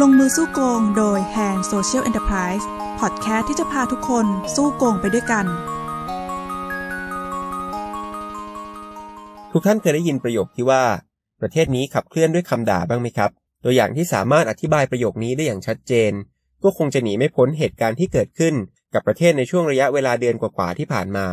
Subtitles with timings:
[0.00, 2.64] ลงมือสู้โกงโดย Hand Social Enterprise
[3.00, 5.46] พอดแคสต์ที่จะพาทุกคนสู้โกงไปด้วยกัน
[9.52, 10.84] ทุกท่านเคยได้ยินประโยคที่ว่า
[11.40, 13.30] ประเทศนี้ขับเคลื่อนด้วยคำด่าบ้างไหมครับ
[13.64, 16.12] ตัวอย่างที่สามารถอธิบายประโยคนี้ได้อย่างชัดเจน
[16.62, 18.54] ก็คงจะหนีไม่พ้นเหตุการณ์ที่เกิดขึ้น
[18.94, 21.26] กับประเทศในช่วงระยะเวลาเดือนกว่าๆที่ผ่านมา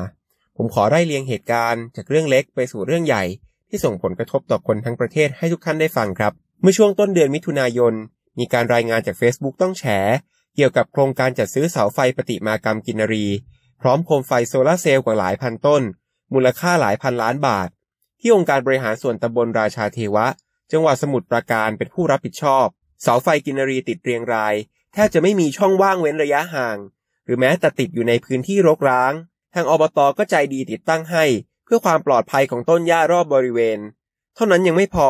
[0.57, 3.23] ผมขอไล่เรียงเหตุการณ์จากเรื่องเล็กไปสู่เรื่องใหญ่
[3.69, 7.95] ที่ส่งผลกระทบต่อคนทั้งประเทศให้ทุกท่านได้ฟังครับ เมื่อช่วงต้นเดือนมิถุนายน
[8.37, 9.83] มีการรายงานจาก Facebook ต้องแฉ
[10.55, 13.27] เกี่ยวกับโครงการจัดซื้อเสาไฟปฏิมากรรมกินรี
[13.81, 15.83] พร้อมโคมไฟโซลาเซลล์กว่าหลายพันต้น
[16.33, 17.69] มูลค่าหลายพันล้านบาท
[18.19, 20.27] ที่องค์การบริหารส่วนตำบลราชาเทวะ
[20.71, 22.65] จังหวัดสมุทรปราการเป็นผู้รับผิดชอบ
[23.01, 24.55] เสาไฟกินรีติดเรียงราย
[24.93, 26.77] แทบจะไม่มีช่องว่างเว้นระยะห่าง
[27.25, 29.13] หรือแม้แต่ติดอยู่ในพื้นที่รกร้าง
[29.53, 31.25] ทางอบตก็ใจดีติดตั้งให้
[31.65, 33.79] เพื่อความปลอดภัยของต้นหญ้ารอบบริเวณ
[34.35, 35.09] เท่านั้นยังไม่พอ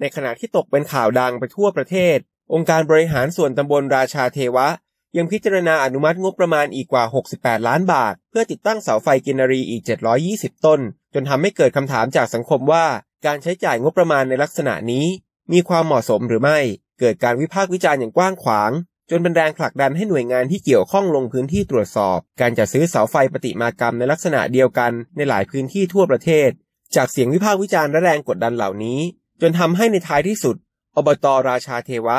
[0.00, 2.18] ในขณะที่ตกเป็นข่าวดังไปทั่วประเทศ
[2.52, 4.68] องค์การบริหารส่วนตำบลราชาเทวะ
[5.16, 7.04] ยังพิจารณาอนุมัติงบประมาณอีกกว่า
[7.36, 9.82] 68 ล้านบาท เพื่อติดตั้งเสาไฟกินรีอีก
[10.24, 10.80] 720 ต้น
[11.14, 12.86] จนทำให้เกิดคำถามจากสังคมว่า
[13.26, 15.06] การใช้จ่ายงบประมาณในลักษณะนี้
[15.52, 16.58] มีความเหมาะสมหรือไม่
[17.00, 18.70] เกิดการวิพากษ์วิจารณ์อย่างกว้างขวาง
[19.10, 26.50] จนเป็นแรงผลักดันให้หน่วยงานที่เกี่ยวข้องลงพื้นที่ตรวจสอบ การจัดซื้อเสาไฟปฏิมากรรมในลักษณะเดียวกันในหลายพื้นที่ทั่วประเทศ
[26.96, 29.00] จากเสียงวิพากษ์วิจารณ์และแรงกดดันเหล่านี้
[29.40, 30.56] จนทำให้ในท้ายที่สุด
[30.96, 32.18] อบตราชาเทวะ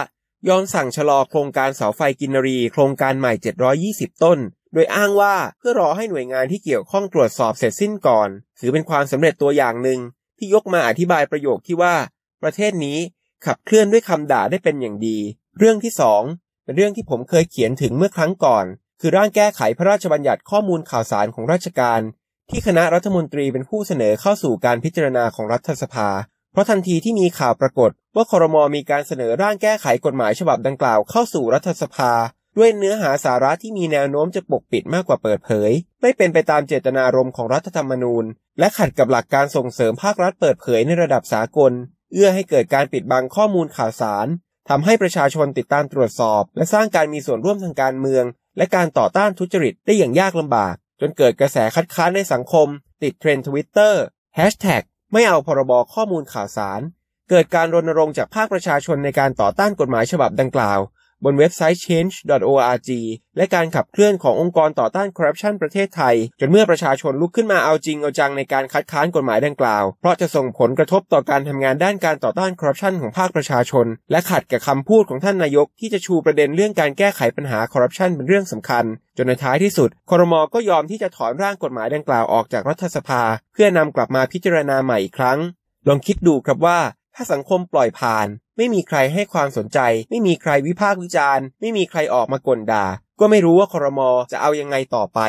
[0.50, 3.34] ยอมสั่งชะลอโครงการเสาไฟกินรี โครงการใหม่
[3.82, 4.40] 720 ต้น
[4.74, 8.30] โดยอ้างว่าเพื่อรอให้หน่วยงานที่เกี่ยวข้องตรวจสอบเสร็จสิ้นก่อน
[8.60, 10.00] ถือเป็นความสำเร็จตัวอย่างหนึ่ง
[10.38, 11.96] ที่ยกมาอธิบายประโยคที่ว่า
[12.42, 12.98] ประเทศนี้
[13.46, 15.18] ขับเคลื่อนด้วยคำด่าได้เป็นอย่างดี
[15.60, 16.22] เรื่องที่สอง
[16.64, 18.66] เป็นเรื่องที่ผมเคยเขียนถึงเมื่อครั้งก่อน
[19.02, 22.02] คือร่างแก้ไขพระราชบัญญัติข้อมูลข่าวสารของราชการ
[22.50, 26.10] ที่คณะรัฐมนตรีเป็นผู้เสนอเข้าสู่การพิจารณาของรัฐสภา
[26.56, 32.12] เพราะทันทีที่มีข่าวปรากฏว่าคอรมอมีการเสนอร่างแก้ไขกฎหมายฉบับดังกล่าวเข้าสู่รัฐสภา
[32.58, 38.26] ด้วยเนื้อหาสาระที่มีแนวโน้มจะปกปิดมากกว่าเปิดเผย ไม่เป็นไปตามเจตนารมณ์ของรัฐธรรมนูญ
[38.60, 41.72] และขัดกับหลักการส่งเสริมภาครัฐเปิดเผยในระดับสากล
[42.14, 44.28] เอื้อให้เกิดการปิดบังข้อมูลข่าวสาร
[44.70, 48.26] ทำให้ประชาชนติดตามตรวจสอบ และสร้างการมีส่วนร่วมทางการเมือง
[48.58, 52.68] และการต่อต้านทุจริตได้อย่างยากลำบาก จนเกิดกระแสคัดค้านในสังคม
[53.04, 54.02] ติดเทรนด์ทวิตเตอร์
[54.36, 56.82] แฮชแท็ก ไม่เอาพรบข้อมูลข่าวสาร
[57.30, 60.80] เกิดการรณรงค์จากภาคประชาชนในการต่อต้านกฎหมายฉบับดังกล่าว
[61.26, 62.90] บนเว็บไซต์ change.org
[63.38, 78.86] และการขับเคลื่อนขององค์กรต่อต้านคอร์รัปชันประเทศไทย จนเมื่อประชาชนลุกขึ้นมาเอาจริงเอาจังในการคัดค้านกฎหมายดังกล่าว เพราะจะส่งผลกระทบต่อการทำงานด้านการต่อต้านคอร์รัปชันของภาคประชาชน และขัดกับคำพูดของท่านนายกที่จะชูประเด็นเรื่องการแก้ไขปัญหาคอร์รัปชันเป็นเรื่องสำคัญ
[79.18, 83.22] จนในท้ายที่สุดคอรมอก็ยอมที่จะถอนร่างกฎหมายดังกล่าวออกจากรัฐสภา
[83.54, 85.40] เพื่อนำกลับมาพิจารณาใหม่อีกครั้ง
[85.88, 86.80] ลองคิดดูครับว่า
[87.16, 88.28] ถ้าสังคมปล่อยผ่าน
[88.58, 89.80] ไม่มีใครให้ความสนใจ
[90.10, 92.86] ไม่มีใครวิพากษ์วิจารณ์ ไม่มีใครออกมากลด่า
[93.20, 95.20] ก็ไม่รู้ว่าคอรมอจะเอายังไงต่อไป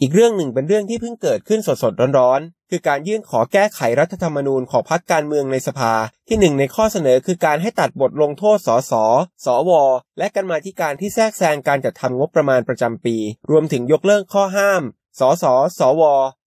[0.00, 5.92] อีกเรื่องหนึ่งเป็นเรื่องที่เพิ่งเกิดขึ้นสดๆร้อนๆ คือการยื่นขอแก้ไขรัฐธรรมนูญของพรรคการเมืองในสภา
[6.28, 8.92] ที่หนึ่งในข้อเสนอคือการให้ตัดบทลงโทษสส
[9.44, 9.70] สว
[10.18, 13.16] และกันมาที่การที่แทรกแซงการจัดทำงบประมาณประจำปี
[13.50, 14.82] รวมถึงยกเลิกข้อห้าม
[15.18, 15.44] สส
[15.78, 16.02] สว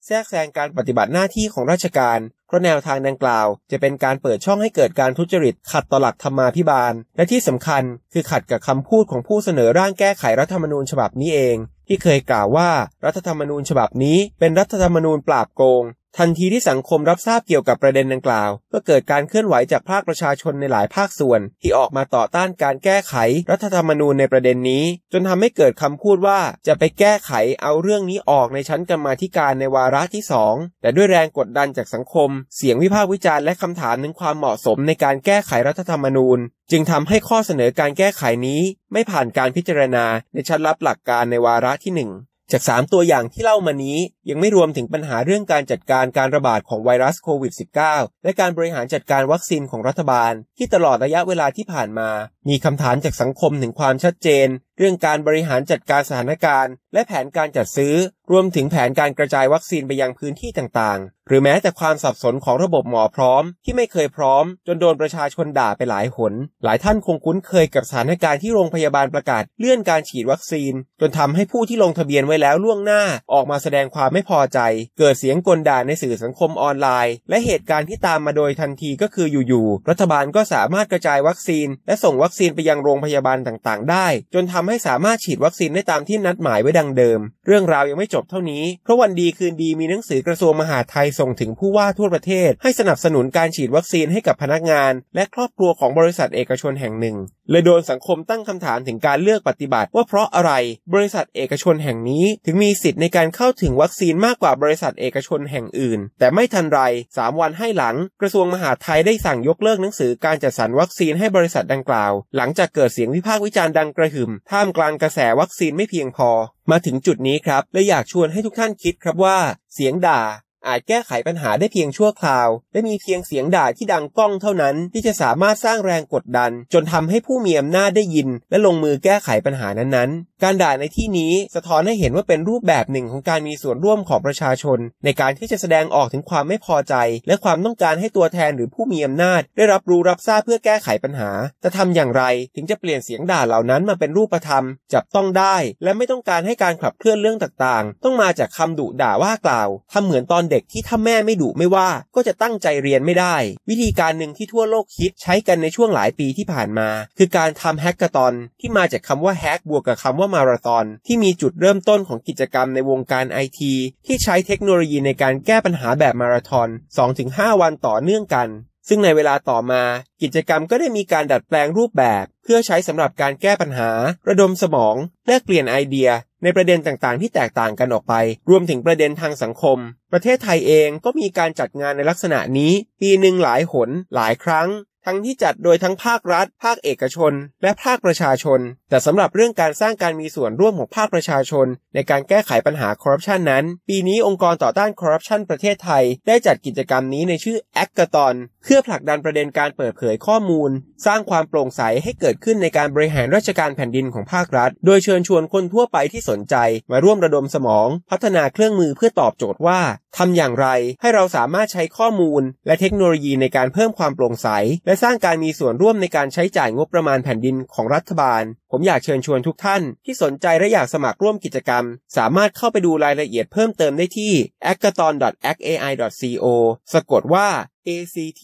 [0.06, 7.84] แทรกแซงการปฏิบัติหน้าที่ของราชการ เพราะแนวทางดังกล่าว จะเป็นการเปิดช่องให้เกิดการทุจริต ขัดต่อหลักธรรมาภิบาล และที่สำคัญ
[8.14, 11.58] คือขัดกับคำพูดของผู้เสนอร่างแก้ไขรัฐธรรมนูญฉบับนี้เอง
[11.88, 12.70] ที่เคยกล่าวว่า
[13.06, 15.84] รัฐธรรมนูญฉบับนี้เป็นรัฐธรรมนูญปราบโกง
[16.22, 23.16] ทันทีที่สังคมรับทราบเกี่ยวกับประเด็นดังกล่าว ก็เกิดการเคลื่อนไหวจากภาคประชาชนในหลายภาคส่วน ที่ออกมาต่อต้านการแก้ไข
[23.52, 36.40] รัฐธรรมนูญในประเด็นนี้ จนทำให้เกิดคำพูดว่าจะไปแก้ไขเอาเรื่องนี้ออกในชั้นกรรมาธิการในวาระที่ 2 แต่ด้วยแรงกดดันจากสังคม เสียงวิพากษ์วิจารณ์และคำถามถึงความเหมาะสมในการแก้ไขรัฐธรรมนูญ
[36.72, 38.62] จึงทำให้ข้อเสนอการแก้ไขนี้
[38.94, 43.97] ไม่ผ่านการพิจารณาในชั้นรับหลักการในวาระที่ 1 จาก 3 ตัวอย่างที่เล่ามานี้
[44.30, 47.53] ยังไม่รวมถึงปัญหาเรื่องการจัดการการระบาดของไวรัสโควิด
[47.88, 52.10] -19 และการบริหารจัดการวัคซีนของรัฐบาล ที่ตลอดระยะเวลาที่ผ่านมา
[52.50, 57.95] มีคำถามจากสังคมถึงความชัดเจน เรื่องการบริหารจัดการสถานการณ์ และแผนการจัดซื้อ
[58.31, 66.33] รวมถึงแผนการกระจายวัคซีนไปยังพื้นที่ต่างๆ หรือแม้แต่ความสับสนของระบบหมอพร้อม ที่ไม่เคยพร้อม จนโดนประชาชนด่าไปหลายหน
[66.63, 73.03] หลายท่านคงคุ้นเคยกับสถานการณ์ที่โรงพยาบาลประกาศเลื่อนการฉีดวัคซีน จนทำให้ผู้ที่ลงทะเบียนไว้แล้วล่วงหน้า
[73.33, 74.59] ออกมาแสดงความไม่พอใจ
[75.00, 97.18] เกิดเสียงกลด่าในสื่อสังคมออนไลน์ และเหตุการณ์ที่ตามมาโดยทันทีก็คืออยู่ๆรัฐบาลก็สามารถกระจายวัคซีน และส่งวัคซีนไปยังโรงพยาบาลต่างๆ ได้ จนทำำให้สามารถฉีดวัคซีนได้ตามที่นัดหมายไว้ดังเดิม เรื่องราวยังไม่จบเท่านี้ เพราะวันดีคืนดีมีหนังสือกระทรวงมหาดไทยส่งถึงผู้ว่าทั่วประเทศ ให้สนับสนุนการฉีดวัคซีนให้กับพนักงาน และครอบครัวของบริษัทเอกชนแห่งหนึ่ง
[97.52, 100.52] เลยโดนสังคมตั้งคำถามถึงการเลือกปฏิบัติ ว่าเพราะอะไร
[100.94, 106.80] บริษัทเอกชนแห่งนี้ ถึงมีสิทธิ์ในการเข้าถึงวัคซีนมากกว่าบริษัทเอกชนแห่งอื่น แต่ไม่ทันไร
[107.16, 116.30] 3 วันให้หลัง กระทรวงมหาดไทยได้สั่งยกเลิกหนังสือการจัดสรรวัคซีนให้บริษัทดังกล่าว หลังจากเกิดเสียงวิพากษ์วิจารณ์ดังกระหึ่มท่าามกลางกระแสวัคซีนไม่เพียงพอ
[116.71, 119.38] มาถึงจุดนี้ครับและอยากชวนให้ทุกท่านคิดครับว่า
[119.74, 120.21] เสียงด่า
[120.68, 136.95] อาจแก้ไขปัญหาได้เพียงชั่วคราว และมีเพียงเสียงด่าที่ดังก้องเท่านั้น ที่จะสามารถสร้างแรงกดดัน จนทำให้ผู้มีอำนาจได้ยิน และลงมือแก้ไขปัญหานั้นๆการด่าในที่นี้สะท้อนให้เห็นว่าเป็นรูปแบบหนึ่งของการมีส่วนร่วมของประชาชน ในการที่จะแสดงออกถึงความไม่พอใจ
[137.28, 141.30] และความต้องการให้ตัวแทนหรือผู้มีอำนาจ ได้รับรู้รับทราบเพื่อแก้ไขปัญหา
[141.63, 142.24] จะทำอย่างไร
[142.56, 144.63] ถึงจะเปลี่ยนเสียงด่าเหล่านั้นมาเป็นรูปธรรม
[144.94, 153.36] จับต้องได้ และไม่ต้องการให้การขับเคลื่อนเรื่องต่างๆ ต้องมาจากคำดุด่าว่ากล่าวทำเหมือนตอนเด็กที่ถ้าแม่ไม่ดุไม่ว่า ก็จะตั้งใจเรียนไม่ได้
[153.69, 163.74] วิธีการหนึ่งที่ทั่วโลกคิดใช้กันในช่วงหลายปีที่ผ่านมา คือการทำแฮกเกอร์ตอนที่มาจากคำว่าแฮกบวกกับคำว่ามาราธอนที่มีจุดเริ่มต้นของกิจกรรมในวงการไอที
[164.06, 166.68] ที่ใช้เทคโนโลยีในการแก้ปัญหาแบบมาราธอน
[167.15, 168.50] 2-5 วันต่อเนื่องกัน
[168.89, 169.83] ซึ่งในเวลาต่อมา
[170.21, 173.89] กิจกรรมก็ได้มีการดัดแปลงรูปแบบ เพื่อใช้สำหรับการแก้ปัญหา
[174.27, 174.95] ระดมสมอง
[175.27, 176.09] แลกเปลี่ยนไอเดีย
[176.44, 178.13] ในประเด็นต่างๆ ที่แตกต่างกันออกไป
[178.50, 179.77] รวมถึงประเด็นทางสังคม
[180.12, 182.71] ประเทศไทยเองก็มีการจัดงานในลักษณะนี้
[183.01, 184.68] ปีหนึ่งหลายหน หลายครั้ง
[185.09, 187.33] ทั้งที่จัดโดยทั้งภาครัฐ ภาคเอกชน
[187.63, 188.59] และภาคประชาชน
[188.89, 200.69] แต่สำหรับเรื่องการสร้างการมีส่วนร่วมของภาคประชาชน ในการแก้ไขปัญหาคอร์รัปชันนั้น ปีนี้องค์กรต่อต้านคอร์รัปชันประเทศไทย ได้จัดกิจกรรมนี้ในชื่อ ACTkathon เพื่อผลักดันประเด็นการเปิดเผยข้อมูล
[201.06, 206.56] สร้างความโปร่งใสให้เกิดขึ้นในการบริหารราชการแผ่นดินของภาครัฐ โดยเชิญชวนคนทั่วไปที่สนใจ
[206.92, 209.80] มาร่วมระดมสมอง พัฒนาเครื่องมือเพื่อตอบโจทย์ว่า
[210.18, 210.68] ทำอย่างไร
[211.01, 214.48] ให้เราสามารถใช้ข้อมูล และเทคโนโลยีในการเพิ่มความโปร่งใส
[214.86, 221.84] และสร้างการมีส่วนร่วมในการใช้จ่ายงบประมาณแผ่นดินของรัฐบาล ผมอยากเชิญชวนทุกท่านที่สนใจและอยากสมัครร่วมกิจกรรม
[222.18, 224.34] สามารถเข้าไปดูรายละเอียดเพิ่มเติมได้ที่
[224.72, 225.14] a c a t o n
[225.50, 226.46] a c a i c o
[226.94, 227.48] สะกดว่า
[227.88, 228.44] a c t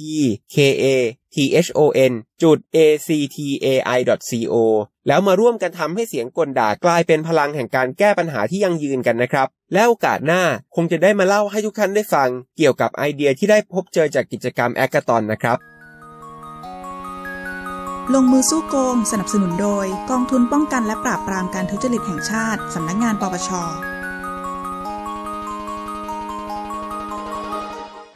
[0.55, 0.85] k a
[1.35, 1.79] t h o
[2.11, 2.13] n
[2.43, 2.77] จุด a
[3.07, 3.67] c t a
[3.97, 3.99] i
[4.53, 4.55] co
[5.07, 10.43] แล้วมาร่วมกันทำให้เสียงกลด่ากลายเป็นพลังแห่งการแก้ปัญหาที่ยั่งยืนกันนะครับ และโอกาสหน้า
[10.75, 15.57] คงจะได้มาเล่าให้ทุกท่านได้ฟัง เกี่ยวกับไอเดียที่ได้พบเจอจากกิจกรรมแอคกาตอนนะครับ
[18.13, 23.49] ลงมือสู้โกง สนับสนุนโดย กองทุนป้องกันและปราบปรามการทุจริตแห่งชาติ สำนักงงานปปช